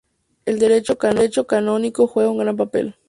[0.45, 2.95] El derecho canónico juega un gran papel.